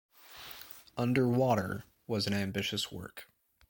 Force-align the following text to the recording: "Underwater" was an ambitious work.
"Underwater" 0.97 1.83
was 2.07 2.25
an 2.25 2.33
ambitious 2.33 2.91
work. 2.91 3.27